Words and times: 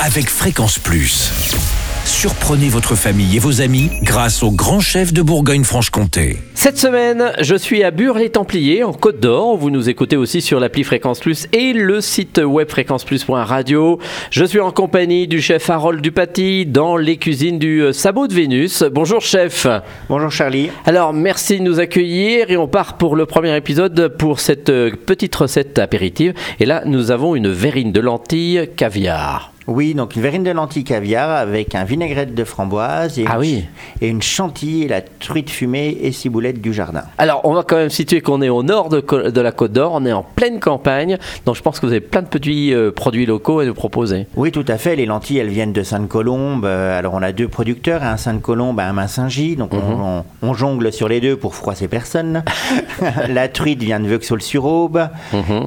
avec 0.00 0.28
Fréquence 0.28 0.78
Plus. 0.78 1.30
Surprenez 2.04 2.68
votre 2.68 2.94
famille 2.94 3.36
et 3.36 3.38
vos 3.38 3.62
amis 3.62 3.90
grâce 4.02 4.42
au 4.42 4.50
grand 4.50 4.80
chef 4.80 5.12
de 5.12 5.22
Bourgogne-Franche-Comté. 5.22 6.38
Cette 6.54 6.76
semaine, 6.76 7.32
je 7.40 7.54
suis 7.54 7.82
à 7.82 7.90
Bure-les-Templiers, 7.90 8.84
en 8.84 8.92
Côte 8.92 9.20
d'Or. 9.20 9.56
Vous 9.56 9.70
nous 9.70 9.88
écoutez 9.88 10.16
aussi 10.16 10.42
sur 10.42 10.60
l'appli 10.60 10.84
Fréquence 10.84 11.20
Plus 11.20 11.46
et 11.52 11.72
le 11.72 12.00
site 12.02 12.40
web 12.44 12.68
fréquenceplus.radio. 12.68 13.98
Je 14.30 14.44
suis 14.44 14.60
en 14.60 14.70
compagnie 14.70 15.26
du 15.26 15.40
chef 15.40 15.70
Harold 15.70 16.02
Dupaty 16.02 16.66
dans 16.66 16.96
les 16.98 17.16
cuisines 17.16 17.58
du 17.58 17.80
euh, 17.80 17.92
Sabot 17.92 18.26
de 18.26 18.34
Vénus. 18.34 18.82
Bonjour 18.92 19.22
chef. 19.22 19.66
Bonjour 20.08 20.30
Charlie. 20.30 20.70
Alors 20.84 21.14
merci 21.14 21.58
de 21.58 21.62
nous 21.62 21.80
accueillir 21.80 22.50
et 22.50 22.56
on 22.56 22.68
part 22.68 22.98
pour 22.98 23.16
le 23.16 23.24
premier 23.24 23.56
épisode 23.56 24.14
pour 24.18 24.40
cette 24.40 24.68
euh, 24.68 24.90
petite 24.90 25.34
recette 25.34 25.78
apéritive. 25.78 26.34
Et 26.60 26.66
là, 26.66 26.82
nous 26.84 27.10
avons 27.10 27.34
une 27.34 27.48
verrine 27.48 27.92
de 27.92 28.00
lentilles 28.00 28.68
caviar. 28.76 29.53
Oui, 29.66 29.94
donc 29.94 30.14
une 30.16 30.22
verrine 30.22 30.42
de 30.44 30.50
lentilles 30.50 30.84
caviar 30.84 31.30
avec 31.30 31.74
un 31.74 31.84
vinaigrette 31.84 32.34
de 32.34 32.44
framboise 32.44 33.18
et, 33.18 33.24
Ah 33.26 33.34
une, 33.34 33.40
oui. 33.40 33.64
et 34.00 34.08
une 34.08 34.20
chantilly 34.22 34.86
la 34.88 35.00
truite 35.00 35.50
fumée 35.50 35.96
et 36.02 36.12
ciboulette 36.12 36.60
du 36.60 36.72
jardin. 36.74 37.04
Alors, 37.18 37.40
on 37.44 37.54
va 37.54 37.62
quand 37.62 37.76
même 37.76 37.90
situer 37.90 38.20
qu'on 38.20 38.42
est 38.42 38.48
au 38.48 38.62
nord 38.62 38.88
de, 38.90 39.40
la 39.40 39.52
Côte 39.52 39.72
d'Or, 39.72 39.92
on 39.94 40.04
est 40.04 40.12
en 40.12 40.22
pleine 40.22 40.60
campagne, 40.60 41.18
donc 41.46 41.56
je 41.56 41.62
pense 41.62 41.80
que 41.80 41.86
vous 41.86 41.92
avez 41.92 42.00
plein 42.00 42.22
de 42.22 42.26
petits 42.28 42.74
euh, 42.74 42.90
produits 42.90 43.26
locaux 43.26 43.60
à 43.60 43.64
nous 43.64 43.74
proposer. 43.74 44.26
Oui, 44.36 44.52
tout 44.52 44.64
à 44.68 44.76
fait. 44.76 44.96
Les 44.96 45.06
lentilles, 45.06 45.38
elles 45.38 45.48
viennent 45.48 45.72
de 45.72 45.82
Sainte-Colombe. 45.82 46.64
Euh, 46.64 46.98
Alors, 46.98 47.14
on 47.14 47.22
a 47.22 47.32
deux 47.32 47.48
producteurs, 47.48 48.02
un 48.02 48.16
Sainte-Colombe 48.16 48.78
et 48.80 48.82
un 48.82 48.92
Main-Saint-Gy. 48.92 49.56
Donc, 49.56 49.72
on- 49.72 49.78
on, 50.04 50.24
on 50.42 50.54
jongle 50.54 50.92
sur 50.92 51.08
les 51.08 51.20
deux 51.20 51.36
pour 51.36 51.54
froisser 51.54 51.88
personne. 51.88 52.42
la 53.28 53.48
truite 53.48 53.82
vient 53.82 54.00
de 54.00 54.06
Veuxhall-sur-Aube. 54.08 55.08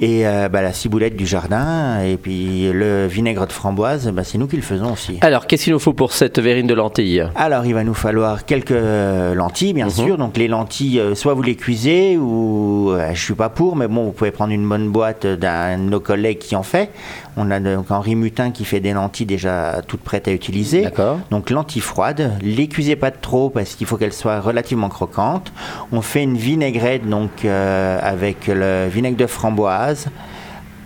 Et 0.00 0.26
euh, 0.26 0.48
bah, 0.48 0.62
la 0.62 0.72
ciboulette 0.72 1.16
du 1.16 1.26
jardin. 1.26 2.02
Et 2.02 2.16
puis, 2.16 2.70
le 2.72 3.06
vinaigre 3.06 3.46
de 3.46 3.52
framboise, 3.52 3.83
bah, 4.12 4.24
c'est 4.24 4.38
nous 4.38 4.46
qui 4.46 4.56
le 4.56 4.62
faisons 4.62 4.92
aussi. 4.92 5.18
Alors, 5.20 5.46
qu'est-ce 5.46 5.64
qu'il 5.64 5.72
nous 5.72 5.78
faut 5.78 5.92
pour 5.92 6.12
cette 6.12 6.38
verrine 6.38 6.66
de 6.66 6.74
lentilles 6.74 7.26
Alors, 7.34 7.64
il 7.66 7.74
va 7.74 7.84
nous 7.84 7.94
falloir 7.94 8.44
quelques 8.44 8.72
euh, 8.72 9.34
lentilles, 9.34 9.72
bien 9.72 9.88
sûr. 9.88 10.18
Donc, 10.18 10.36
les 10.36 10.48
lentilles, 10.48 11.00
euh, 11.00 11.14
soit 11.14 11.34
vous 11.34 11.42
les 11.42 11.56
cuisez, 11.56 12.16
ou 12.16 12.92
euh, 12.92 13.10
je 13.12 13.22
suis 13.22 13.34
pas 13.34 13.48
pour, 13.48 13.76
mais 13.76 13.88
bon, 13.88 14.04
vous 14.04 14.12
pouvez 14.12 14.30
prendre 14.30 14.52
une 14.52 14.68
bonne 14.68 14.90
boîte 14.90 15.26
d'un 15.26 15.78
de 15.78 15.82
nos 15.82 16.00
collègues 16.00 16.38
qui 16.38 16.56
en 16.56 16.62
fait. 16.62 16.90
On 17.36 17.50
a 17.50 17.58
donc 17.58 17.90
Henri 17.90 18.14
Mutin 18.14 18.52
qui 18.52 18.64
fait 18.64 18.80
des 18.80 18.92
lentilles 18.92 19.26
déjà 19.26 19.82
toutes 19.86 20.02
prêtes 20.02 20.28
à 20.28 20.32
utiliser. 20.32 20.82
D'accord. 20.82 21.18
Donc, 21.30 21.50
lentilles 21.50 21.82
froides. 21.82 22.32
Les 22.42 22.68
cuisez 22.68 22.96
pas 22.96 23.10
trop 23.10 23.50
parce 23.50 23.74
qu'il 23.74 23.86
faut 23.86 23.96
qu'elles 23.96 24.12
soient 24.12 24.40
relativement 24.40 24.88
croquantes. 24.88 25.52
On 25.92 26.00
fait 26.00 26.22
une 26.22 26.36
vinaigrette 26.36 27.08
donc 27.08 27.44
euh, 27.44 27.98
avec 28.02 28.46
le 28.46 28.88
vinaigre 28.88 29.16
de 29.16 29.26
framboise 29.26 30.08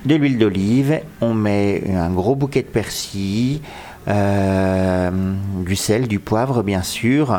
de 0.04 0.14
l'huile 0.14 0.38
d'olive, 0.38 1.00
on 1.20 1.34
met 1.34 1.82
un 1.94 2.10
gros 2.10 2.36
bouquet 2.36 2.62
de 2.62 2.68
persil, 2.68 3.60
euh, 4.08 5.10
du 5.66 5.76
sel, 5.76 6.08
du 6.08 6.18
poivre 6.18 6.62
bien 6.62 6.82
sûr. 6.82 7.36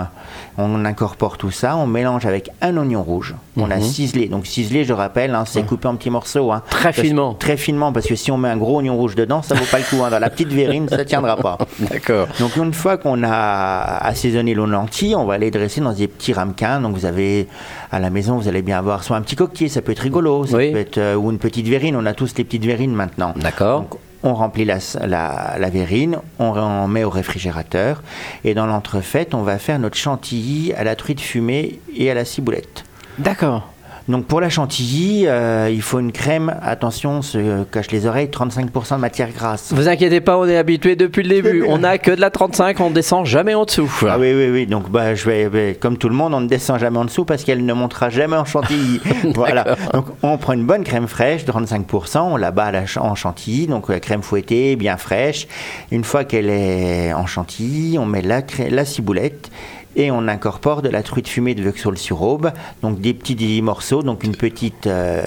On 0.58 0.84
incorpore 0.86 1.38
tout 1.38 1.52
ça, 1.52 1.78
on 1.78 1.88
mélange 1.88 2.26
avec 2.26 2.50
un 2.62 2.76
oignon 2.78 3.02
rouge. 3.02 3.34
On 3.56 3.72
a 3.72 3.80
ciselé. 3.80 4.28
Donc 4.28 4.46
ciselé, 4.46 4.84
je 4.84 4.92
rappelle, 4.94 5.34
hein, 5.34 5.46
c'est 5.48 5.64
coupé 5.64 5.88
en 5.88 5.96
petits 5.96 6.10
morceaux. 6.10 6.52
hein. 6.52 6.62
Très 6.70 6.90
Parce- 6.92 7.00
finement. 7.00 7.34
Très 7.34 7.56
finement, 7.58 7.92
parce 7.94 8.06
que 8.08 8.16
si 8.16 8.30
on 8.32 8.38
met 8.38 8.50
un 8.50 8.58
gros 8.58 8.78
oignon 8.78 8.96
rouge 8.98 9.16
dedans, 9.16 9.42
ça 9.42 9.56
vaut 9.56 9.66
pas 9.72 9.78
le 9.80 9.84
coup. 9.86 10.04
hein. 10.04 10.10
Dans 10.10 10.20
la 10.20 10.30
petite 10.30 10.50
verrine, 10.52 10.88
ça 10.90 11.04
tiendra 11.06 11.38
pas. 11.38 11.58
D'accord. 11.80 12.28
Donc 12.40 12.56
une 12.58 12.74
fois 12.74 12.98
qu'on 12.98 13.24
a 13.24 13.98
assaisonné 14.06 14.54
nos 14.54 14.66
lentilles, 14.66 15.16
on 15.16 15.26
va 15.26 15.38
les 15.38 15.50
dresser 15.52 15.80
dans 15.82 15.94
des 15.94 16.08
petits 16.08 16.34
ramequins. 16.34 16.82
Donc 16.82 16.94
vous 16.96 17.06
avez 17.06 17.48
à 17.92 18.00
la 18.00 18.10
maison, 18.10 18.36
vous 18.38 18.48
allez 18.50 18.62
bien 18.62 18.78
avoir 18.78 19.04
soit 19.04 19.16
un 19.16 19.22
petit 19.22 19.36
coquetier, 19.38 19.70
ça 19.70 19.82
peut 19.82 19.94
être 19.94 20.00
rigolo, 20.00 20.46
ça 20.46 20.58
Oui. 20.58 20.72
peut 20.72 20.78
être 20.80 20.98
euh, 20.98 21.16
ou 21.16 21.32
une 21.32 21.40
petite 21.40 21.68
verrine. 21.68 21.96
On 21.96 22.06
a 22.06 22.14
tous 22.14 22.34
les 22.38 22.44
petites 22.44 22.66
verrines 22.66 22.94
maintenant. 22.94 23.34
D'accord. 23.38 23.86
On 24.24 24.34
remplit 24.34 24.66
la, 24.66 24.80
la, 25.06 25.56
la 25.58 25.70
verrine, 25.70 26.18
on, 26.40 26.52
on 26.58 26.88
met 26.88 27.04
au 27.04 27.10
réfrigérateur 27.10 28.04
et 28.44 28.54
dans 28.54 28.66
l'entrefaite, 28.66 29.34
on 29.34 29.44
va 29.44 29.58
faire 29.58 29.80
notre 29.80 29.96
chantilly 29.96 30.74
à 30.74 30.84
la 30.84 30.96
truite 30.96 31.22
fumée 31.22 31.80
et 31.96 32.12
à 32.12 32.14
la 32.14 32.26
ciboulette. 32.26 32.84
D'accord. 33.18 33.68
Donc 34.10 34.26
pour 34.26 34.42
la 34.42 34.50
chantilly, 34.50 35.26
euh, 35.28 35.70
il 35.72 35.84
faut 35.84 36.00
une 36.00 36.12
crème, 36.12 36.56
attention, 36.64 37.22
se 37.22 37.64
cache 37.66 37.92
les 37.92 38.08
oreilles, 38.08 38.28
35% 38.28 38.96
de 38.96 39.00
matière 39.02 39.30
grasse. 39.32 39.72
Vous 39.72 39.88
inquiétez 39.88 40.20
pas, 40.20 40.38
on 40.40 40.48
est 40.48 40.58
habitué 40.58 40.96
depuis 40.96 41.22
le 41.22 41.30
début. 41.30 41.64
On 41.68 41.78
n'a 41.78 42.00
que 42.00 42.10
de 42.10 42.20
la 42.20 42.32
35, 42.32 42.80
on 42.80 42.90
descend 42.90 43.28
jamais 43.28 43.54
en 43.54 43.66
dessous. 43.66 43.90
Ah 44.10 44.18
oui, 44.20 44.34
oui, 44.34 44.50
oui. 44.52 44.66
Donc, 44.66 44.90
bah, 44.90 45.14
je 45.14 45.26
vais, 45.30 45.48
bah, 45.48 45.78
comme 45.80 45.98
tout 45.98 46.10
le 46.10 46.16
monde, 46.16 46.34
on 46.34 46.42
ne 46.42 46.48
descend 46.48 46.80
jamais 46.80 46.98
en 46.98 47.06
dessous 47.06 47.24
parce 47.24 47.44
qu'elle 47.44 47.64
ne 47.64 47.74
montera 47.74 48.10
jamais 48.10 48.36
en 48.36 48.46
chantilly. 48.46 49.00
voilà. 49.36 49.76
Donc, 49.94 50.08
on 50.24 50.38
prend 50.40 50.54
une 50.54 50.66
bonne 50.66 50.84
crème 50.84 51.08
fraîche 51.08 51.46
de 51.46 51.52
35%, 51.52 52.18
on 52.20 52.36
la 52.38 52.50
bat 52.50 52.66
à 52.66 52.72
la 52.72 52.80
ch- 52.82 52.98
en 52.98 53.14
chantilly. 53.14 53.68
Donc, 53.68 53.90
la 53.90 54.00
crème 54.00 54.24
fouettée, 54.24 54.76
bien 54.76 54.98
fraîche. 54.98 55.48
Une 55.92 56.04
fois 56.04 56.24
qu'elle 56.24 56.50
est 56.50 57.14
en 57.14 57.28
chantilly, 57.28 58.00
on 58.00 58.08
met 58.08 58.24
la 58.24 58.86
ciboulette. 58.86 59.52
Et 60.00 60.12
on 60.12 60.30
incorpore 60.30 60.82
de 60.82 60.88
la 60.88 61.04
truite 61.04 61.28
fumée 61.28 61.56
de 61.56 61.62
Veuxhall-sur-Aube, 61.62 62.54
donc 62.82 63.02
des 63.02 63.14
petits 63.14 63.62
morceaux, 63.62 64.02
donc 64.02 64.24
une 64.24 64.34
petite, 64.34 64.88
euh, 64.88 65.22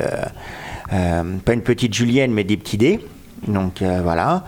euh, 0.94 1.22
pas 1.44 1.52
une 1.52 1.60
petite 1.60 1.92
julienne, 1.92 2.32
mais 2.32 2.42
des 2.42 2.56
petits 2.56 2.78
dés. 2.78 2.98
Donc 3.46 3.82
euh, 3.82 4.00
voilà, 4.02 4.44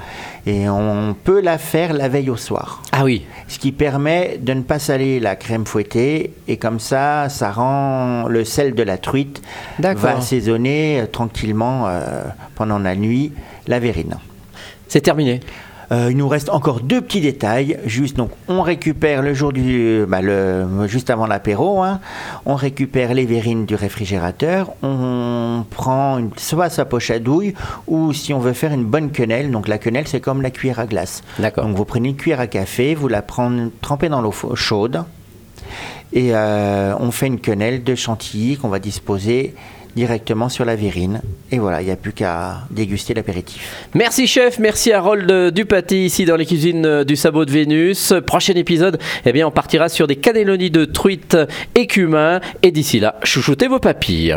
et 0.47 0.67
on 0.69 1.15
peut 1.25 1.43
la 1.43 1.59
faire 1.59 1.93
la 1.93 2.09
veille 2.09 2.31
au 2.31 2.37
soir 2.37 2.81
Ah 2.93 3.05
oui. 3.05 3.27
ce 3.49 3.59
qui 3.59 3.71
permet 3.71 4.39
de 4.41 4.55
ne 4.55 4.63
pas 4.63 4.79
saler 4.79 5.21
la 5.21 5.37
crème 5.37 5.67
fouettée 5.67 6.33
et 6.49 6.57
comme 6.57 6.81
ça, 6.81 7.29
ça 7.29 7.51
rend 7.51 8.27
le 8.27 8.45
sel 8.47 8.75
de 8.75 8.83
la 8.83 8.97
truite 8.97 9.43
va 9.79 10.17
assaisonner 10.17 11.05
tranquillement 11.13 11.87
euh, 11.89 12.23
pendant 12.55 12.79
la 12.79 12.95
nuit 12.95 13.33
la 13.67 13.79
verrine. 13.79 14.17
C'est 14.89 15.03
terminé. 15.03 15.41
Euh, 15.95 16.09
il 16.11 16.17
nous 16.17 16.29
reste 16.29 16.51
encore 16.51 16.81
deux 16.81 17.01
petits 17.01 17.21
détails. 17.21 17.79
Juste, 17.87 18.17
donc, 18.17 18.31
on 18.49 18.63
récupère 18.63 19.23
le 19.23 19.33
jour 19.33 19.53
du, 19.53 20.05
bah, 20.09 20.23
le, 20.23 20.67
juste 20.87 21.09
avant 21.09 21.27
l'apéro, 21.27 21.83
hein, 21.83 22.01
on 22.47 22.57
récupère 22.57 23.15
les 23.15 23.27
verrines 23.27 23.65
du 23.65 23.77
réfrigérateur. 23.77 24.73
On 24.83 25.65
prend 25.71 26.19
une, 26.19 26.31
soit 26.37 26.69
sa 26.69 26.85
poche 26.85 27.11
à 27.11 27.19
douille 27.21 27.55
ou 27.87 28.13
si 28.13 28.33
on 28.35 28.41
veut 28.41 28.55
faire 28.55 28.73
une 28.73 28.85
bonne 28.85 29.11
quenelle. 29.11 29.51
Donc 29.51 29.69
la 29.69 29.79
quenelle, 29.79 30.09
c'est 30.09 30.21
comme 30.21 30.43
la 30.43 30.51
cuillère 30.51 30.81
à 30.81 30.87
glace. 30.87 31.23
D'accord. 31.39 31.65
Donc 31.65 31.77
vous 31.77 31.85
prenez 31.85 32.09
une 32.09 32.17
cuillère 32.17 32.41
à 32.41 32.49
café, 32.49 32.95
vous 32.95 33.09
la 33.09 33.23
prenez, 33.23 33.71
trempez 33.81 34.09
dans 34.09 34.21
l'eau 34.21 34.35
chaude 34.55 35.05
et 36.13 36.31
euh, 36.33 36.95
on 36.99 37.11
fait 37.11 37.27
une 37.27 37.41
quenelle 37.41 37.83
de 37.83 37.95
chantilly 37.95 38.57
qu'on 38.57 38.69
va 38.69 38.79
disposer 38.79 39.55
directement 39.97 40.49
sur 40.49 40.65
la 40.65 40.77
verrine. 40.77 41.21
Et 41.53 41.59
voilà, 41.59 41.81
il 41.81 41.87
n'y 41.87 41.91
a 41.91 41.97
plus 41.97 42.13
qu'à 42.13 42.63
déguster 42.71 43.15
l'apéritif. 43.15 43.87
Merci 43.95 44.27
chef, 44.27 44.59
merci 44.59 44.93
Harold 44.93 45.53
Dupaty 45.53 46.07
ici 46.07 46.25
dans 46.25 46.37
les 46.37 46.47
cuisines 46.47 46.87
euh, 46.87 47.05
du 47.05 47.17
Sabot 47.17 47.45
de 47.45 47.51
Vénus. 47.51 48.13
Prochain 48.27 48.55
épisode, 48.55 48.99
eh 49.25 49.33
bien 49.33 49.47
on 49.47 49.53
partira 49.53 49.89
sur 49.89 50.07
des 50.07 50.17
cannelloni 50.17 50.71
de 50.71 50.85
truite 50.85 51.37
et 51.75 51.87
cumin. 51.87 52.41
Et 52.63 52.71
d'ici 52.71 53.01
là, 53.01 53.17
chouchoutez 53.23 53.69
vos 53.69 53.79
papilles. 53.79 54.37